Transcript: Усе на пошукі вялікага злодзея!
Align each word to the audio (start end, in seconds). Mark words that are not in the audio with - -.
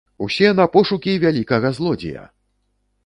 Усе 0.27 0.47
на 0.59 0.65
пошукі 0.77 1.13
вялікага 1.25 1.73
злодзея! 1.79 2.25